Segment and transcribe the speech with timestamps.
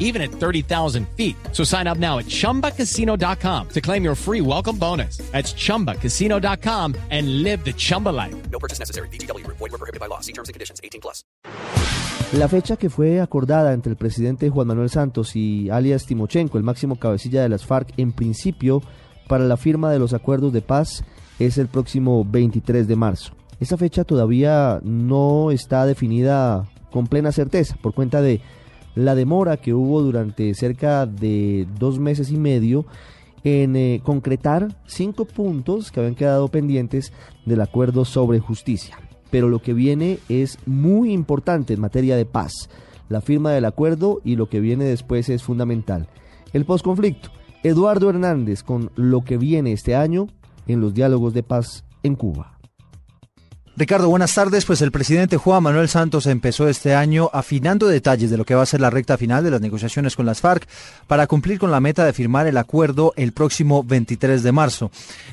[0.00, 1.36] even at 30,000 feet.
[1.52, 5.18] So sign up now at chumbacasino.com to claim your free welcome bonus.
[5.30, 8.34] That's chumbacasino.com and live the Chumba life.
[8.50, 9.08] No purchase necessary.
[9.10, 9.46] BGW.
[9.46, 10.20] Void were prohibited by law.
[10.20, 10.80] See terms and conditions.
[10.82, 11.24] 18 plus.
[12.32, 16.64] La fecha que fue acordada entre el presidente Juan Manuel Santos y alias Timochenko, el
[16.64, 18.82] máximo cabecilla de las FARC, en principio
[19.26, 21.02] para la firma de los acuerdos de paz
[21.40, 23.32] es el próximo 23 de marzo.
[23.58, 28.40] Esa fecha todavía no está definida con plena certeza por cuenta de
[28.94, 32.86] la demora que hubo durante cerca de dos meses y medio
[33.44, 37.12] en eh, concretar cinco puntos que habían quedado pendientes
[37.46, 38.98] del acuerdo sobre justicia.
[39.30, 42.68] Pero lo que viene es muy importante en materia de paz.
[43.08, 46.08] La firma del acuerdo y lo que viene después es fundamental.
[46.52, 47.30] El posconflicto.
[47.62, 50.28] Eduardo Hernández con lo que viene este año
[50.66, 52.59] en los diálogos de paz en Cuba.
[53.80, 54.66] Ricardo, buenas tardes.
[54.66, 58.60] Pues el presidente Juan Manuel Santos empezó este año afinando detalles de lo que va
[58.60, 60.68] a ser la recta final de las negociaciones con las FARC
[61.06, 64.90] para cumplir con la meta de firmar el acuerdo el próximo 23 de marzo.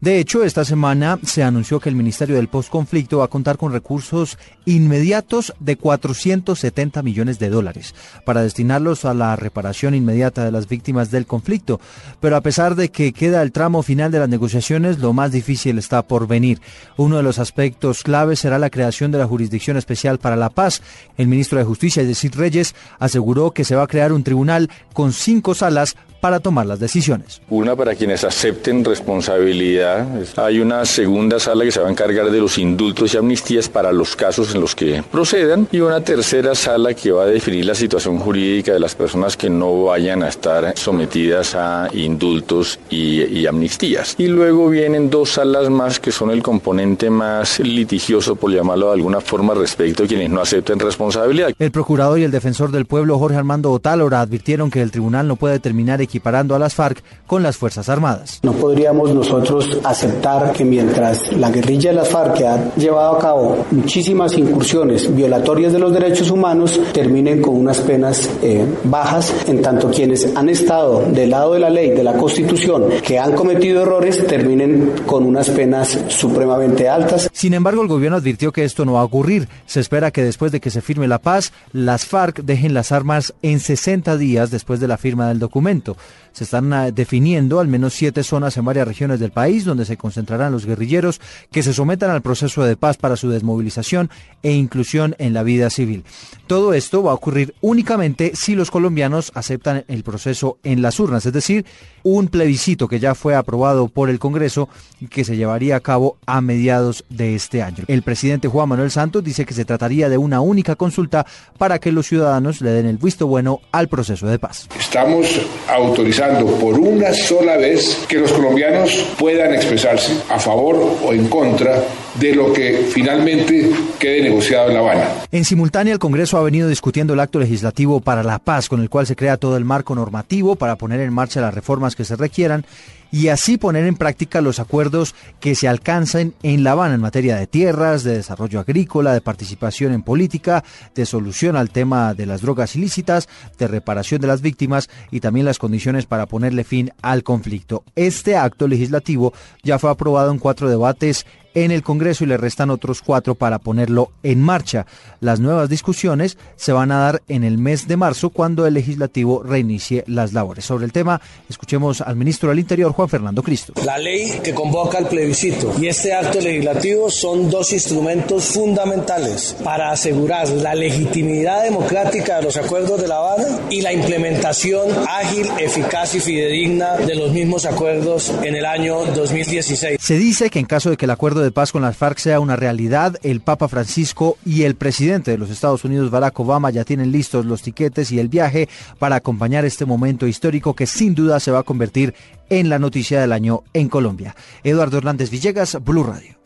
[0.00, 3.74] De hecho, esta semana se anunció que el Ministerio del Postconflicto va a contar con
[3.74, 10.66] recursos inmediatos de 470 millones de dólares para destinarlos a la reparación inmediata de las
[10.66, 11.78] víctimas del conflicto.
[12.20, 15.76] Pero a pesar de que queda el tramo final de las negociaciones, lo más difícil
[15.76, 16.62] está por venir.
[16.96, 20.82] Uno de los aspectos clave será la creación de la Jurisdicción Especial para la Paz.
[21.16, 25.12] El ministro de Justicia, Yesid Reyes, aseguró que se va a crear un tribunal con
[25.12, 27.40] cinco salas para tomar las decisiones.
[27.48, 30.06] Una para quienes acepten responsabilidad.
[30.36, 33.90] Hay una segunda sala que se va a encargar de los indultos y amnistías para
[33.90, 35.66] los casos en los que procedan.
[35.72, 39.48] Y una tercera sala que va a definir la situación jurídica de las personas que
[39.48, 44.14] no vayan a estar sometidas a indultos y, y amnistías.
[44.18, 48.94] Y luego vienen dos salas más que son el componente más litigioso, por llamarlo de
[48.94, 51.50] alguna forma, respecto a quienes no acepten responsabilidad.
[51.58, 55.36] El procurador y el defensor del pueblo, Jorge Armando Otálora, advirtieron que el tribunal no
[55.36, 58.40] puede determinar equiparando a las FARC con las Fuerzas Armadas.
[58.42, 63.18] No podríamos nosotros aceptar que mientras la guerrilla de las FARC que ha llevado a
[63.18, 69.62] cabo muchísimas incursiones violatorias de los derechos humanos terminen con unas penas eh, bajas, en
[69.62, 73.82] tanto quienes han estado del lado de la ley, de la Constitución, que han cometido
[73.82, 77.28] errores, terminen con unas penas supremamente altas.
[77.32, 79.48] Sin embargo, el gobierno advirtió que esto no va a ocurrir.
[79.66, 83.34] Se espera que después de que se firme la paz, las FARC dejen las armas
[83.42, 85.96] en 60 días después de la firma del documento.
[86.32, 89.96] Se están ah, definiendo al menos siete zonas en varias regiones del país donde se
[89.96, 94.10] concentrarán los guerrilleros que se sometan al proceso de paz para su desmovilización
[94.42, 96.04] e inclusión en la vida civil.
[96.46, 101.26] Todo esto va a ocurrir únicamente si los colombianos aceptan el proceso en las urnas,
[101.26, 101.64] es decir,
[102.02, 104.68] un plebiscito que ya fue aprobado por el Congreso
[105.00, 107.84] y que se llevaría a cabo a mediados de este año.
[107.90, 111.26] El presidente Juan Manuel Santos dice que se trataría de una única consulta
[111.58, 114.68] para que los ciudadanos le den el visto bueno al proceso de paz.
[114.78, 115.26] Estamos
[115.68, 121.82] autorizando por una sola vez que los colombianos puedan expresarse a favor o en contra
[122.14, 125.08] de lo que finalmente quede negociado en La Habana.
[125.32, 128.88] En simultánea, el Congreso ha venido discutiendo el acto legislativo para la paz, con el
[128.88, 132.14] cual se crea todo el marco normativo para poner en marcha las reformas que se
[132.14, 132.64] requieran
[133.10, 137.36] y así poner en práctica los acuerdos que se alcanzan en La Habana en materia
[137.36, 140.64] de tierras, de desarrollo agrícola, de participación en política,
[140.94, 143.28] de solución al tema de las drogas ilícitas,
[143.58, 147.84] de reparación de las víctimas y también las condiciones para ponerle fin al conflicto.
[147.96, 149.32] Este acto legislativo
[149.62, 153.58] ya fue aprobado en cuatro debates en el Congreso y le restan otros cuatro para
[153.58, 154.86] ponerlo en marcha.
[155.20, 159.42] Las nuevas discusiones se van a dar en el mes de marzo cuando el legislativo
[159.42, 160.64] reinicie las labores.
[160.64, 163.72] Sobre el tema, escuchemos al ministro del Interior, Juan Fernando Cristo.
[163.84, 169.90] La ley que convoca el plebiscito y este acto legislativo son dos instrumentos fundamentales para
[169.90, 176.14] asegurar la legitimidad democrática de los acuerdos de La Habana y la implementación ágil, eficaz
[176.14, 179.98] y fidedigna de los mismos acuerdos en el año 2016.
[180.00, 182.40] Se dice que en caso de que el acuerdo de paz con las FARC sea
[182.40, 186.84] una realidad, el Papa Francisco y el presidente de los Estados Unidos, Barack Obama, ya
[186.84, 191.40] tienen listos los tiquetes y el viaje para acompañar este momento histórico que sin duda
[191.40, 192.14] se va a convertir
[192.48, 194.34] en la noticia del año en Colombia.
[194.64, 196.38] Eduardo Hernández Villegas, Blue Radio.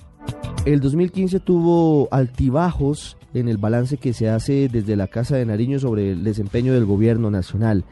[0.64, 5.78] El 2015 tuvo altibajos en el balance que se hace desde la Casa de Nariño
[5.78, 7.84] sobre el desempeño del gobierno nacional.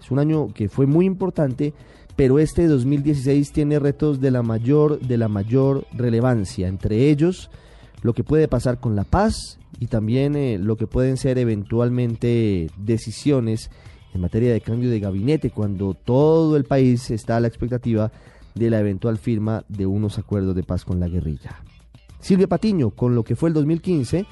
[0.00, 1.74] Es un año que fue muy importante
[2.16, 7.50] pero este 2016 tiene retos de la mayor de la mayor relevancia, entre ellos
[8.02, 12.70] lo que puede pasar con la paz y también eh, lo que pueden ser eventualmente
[12.76, 13.70] decisiones
[14.14, 18.10] en materia de cambio de gabinete cuando todo el país está a la expectativa
[18.54, 21.62] de la eventual firma de unos acuerdos de paz con la guerrilla.
[22.20, 24.24] Silvia Patiño, con lo que fue el 2015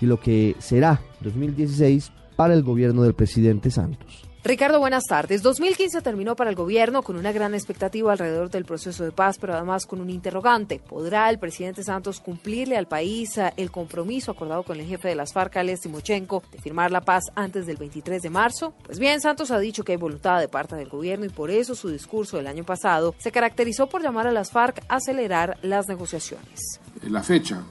[0.00, 4.27] y lo que será 2016 para el gobierno del presidente Santos.
[4.48, 5.42] Ricardo, buenas tardes.
[5.42, 9.52] 2015 terminó para el gobierno con una gran expectativa alrededor del proceso de paz, pero
[9.52, 10.78] además con un interrogante.
[10.78, 15.16] ¿Podrá el presidente Santos cumplirle al país eh, el compromiso acordado con el jefe de
[15.16, 18.72] las FARC, Alex Timochenko, de firmar la paz antes del 23 de marzo?
[18.86, 21.74] Pues bien, Santos ha dicho que hay voluntad de parte del gobierno y por eso
[21.74, 25.88] su discurso del año pasado se caracterizó por llamar a las FARC a acelerar las
[25.88, 26.80] negociaciones.
[27.02, 27.62] La fecha,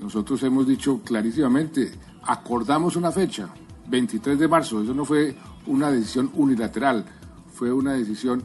[0.00, 1.90] nosotros hemos dicho clarísimamente,
[2.22, 3.48] acordamos una fecha,
[3.88, 5.34] 23 de marzo, eso no fue
[5.66, 7.04] una decisión unilateral,
[7.52, 8.42] fue una decisión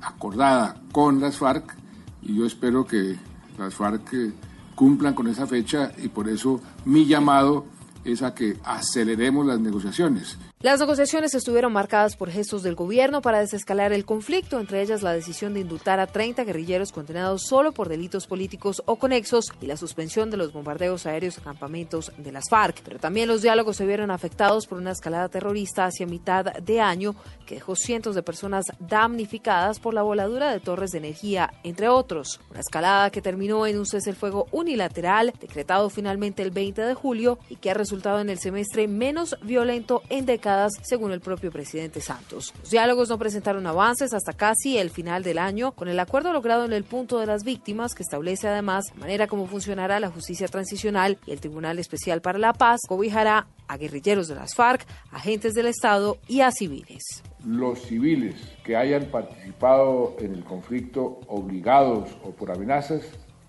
[0.00, 1.74] acordada con las FARC
[2.22, 3.16] y yo espero que
[3.58, 4.32] las FARC eh,
[4.74, 7.66] cumplan con esa fecha y por eso mi llamado
[8.04, 10.36] es a que aceleremos las negociaciones.
[10.64, 15.12] Las negociaciones estuvieron marcadas por gestos del gobierno para desescalar el conflicto, entre ellas la
[15.12, 19.76] decisión de indultar a 30 guerrilleros condenados solo por delitos políticos o conexos y la
[19.76, 22.80] suspensión de los bombardeos aéreos a campamentos de las FARC.
[22.82, 27.14] Pero también los diálogos se vieron afectados por una escalada terrorista hacia mitad de año
[27.44, 32.40] que dejó cientos de personas damnificadas por la voladura de torres de energía, entre otros.
[32.50, 36.94] Una escalada que terminó en un cese el fuego unilateral, decretado finalmente el 20 de
[36.94, 41.50] julio y que ha resultado en el semestre menos violento en décadas según el propio
[41.50, 42.52] presidente Santos.
[42.60, 46.64] Los diálogos no presentaron avances hasta casi el final del año, con el acuerdo logrado
[46.64, 50.48] en el punto de las víctimas, que establece además la manera como funcionará la justicia
[50.48, 55.54] transicional y el Tribunal Especial para la Paz, cobijará a guerrilleros de las FARC, agentes
[55.54, 57.22] del Estado y a civiles.
[57.44, 58.34] Los civiles
[58.64, 63.02] que hayan participado en el conflicto obligados o por amenazas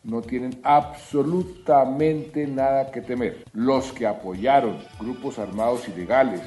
[0.05, 3.43] no tienen absolutamente nada que temer.
[3.53, 6.41] Los que apoyaron grupos armados ilegales,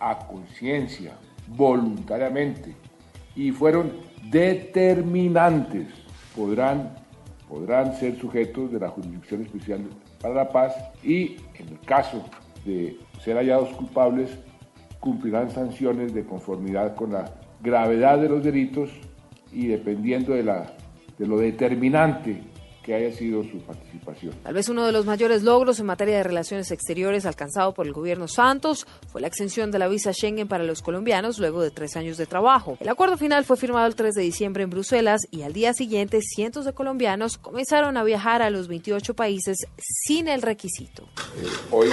[0.00, 1.16] a conciencia,
[1.46, 2.74] voluntariamente,
[3.34, 3.92] y fueron
[4.30, 5.88] determinantes,
[6.36, 6.94] podrán,
[7.48, 9.80] podrán ser sujetos de la Jurisdicción Especial
[10.20, 12.24] para la Paz y, en el caso
[12.64, 14.30] de ser hallados culpables,
[15.00, 18.90] cumplirán sanciones de conformidad con la gravedad de los delitos
[19.52, 20.72] y dependiendo de, la,
[21.18, 22.42] de lo determinante
[22.88, 24.32] que haya sido su participación.
[24.42, 27.92] Tal vez uno de los mayores logros en materia de relaciones exteriores alcanzado por el
[27.92, 31.96] gobierno Santos fue la extensión de la visa Schengen para los colombianos luego de tres
[31.96, 32.78] años de trabajo.
[32.80, 36.22] El acuerdo final fue firmado el 3 de diciembre en Bruselas y al día siguiente
[36.22, 41.02] cientos de colombianos comenzaron a viajar a los 28 países sin el requisito.
[41.02, 41.90] Eh, hoy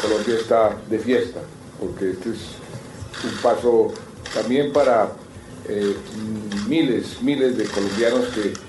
[0.00, 1.40] Colombia está de fiesta
[1.80, 2.54] porque este es
[3.24, 3.92] un paso
[4.32, 5.10] también para
[5.68, 5.96] eh,
[6.68, 8.67] miles, miles de colombianos que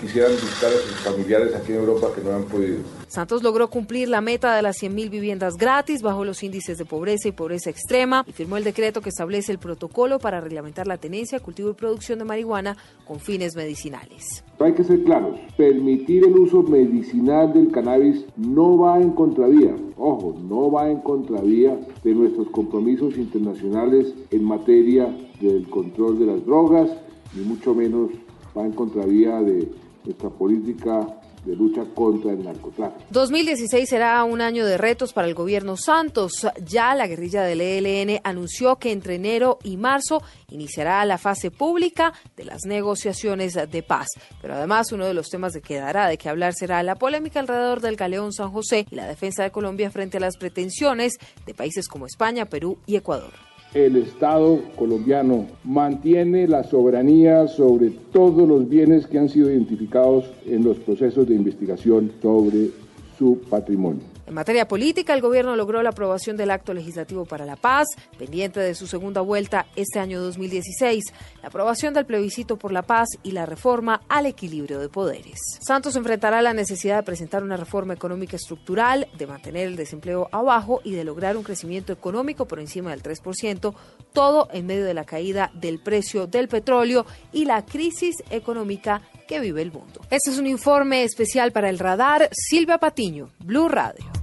[0.00, 2.78] quisieran visitar a sus familiares aquí en Europa que no han podido.
[3.08, 7.28] Santos logró cumplir la meta de las 100.000 viviendas gratis bajo los índices de pobreza
[7.28, 11.40] y pobreza extrema y firmó el decreto que establece el protocolo para reglamentar la tenencia,
[11.40, 14.44] cultivo y producción de marihuana con fines medicinales.
[14.60, 20.36] Hay que ser claros, permitir el uso medicinal del cannabis no va en contravía, ojo,
[20.48, 26.90] no va en contravía de nuestros compromisos internacionales en materia del control de las drogas,
[27.34, 28.10] ni mucho menos
[28.56, 29.68] va en contravía de
[30.04, 31.06] nuestra política
[31.44, 33.04] de lucha contra el narcotráfico.
[33.10, 36.46] 2016 será un año de retos para el gobierno Santos.
[36.64, 42.12] Ya la guerrilla del ELN anunció que entre enero y marzo iniciará la fase pública
[42.36, 44.08] de las negociaciones de paz.
[44.40, 47.80] Pero además uno de los temas que dará de qué hablar será la polémica alrededor
[47.80, 51.14] del galeón San José y la defensa de Colombia frente a las pretensiones
[51.46, 58.48] de países como España, Perú y Ecuador el Estado colombiano mantiene la soberanía sobre todos
[58.48, 62.70] los bienes que han sido identificados en los procesos de investigación sobre
[63.18, 64.17] su patrimonio.
[64.28, 67.86] En materia política, el gobierno logró la aprobación del Acto Legislativo para la Paz,
[68.18, 73.08] pendiente de su segunda vuelta este año 2016, la aprobación del plebiscito por la paz
[73.22, 75.40] y la reforma al equilibrio de poderes.
[75.66, 80.82] Santos enfrentará la necesidad de presentar una reforma económica estructural, de mantener el desempleo abajo
[80.84, 83.74] y de lograr un crecimiento económico por encima del 3%,
[84.12, 89.40] todo en medio de la caída del precio del petróleo y la crisis económica que
[89.40, 90.02] vive el mundo.
[90.10, 92.28] Este es un informe especial para el radar.
[92.30, 94.17] Silvia Patiño, Blue Radio.